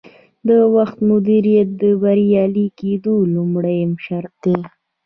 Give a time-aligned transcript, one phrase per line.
[0.47, 4.57] د وخت مدیریت د بریالي کیدو لومړنی شرط دی.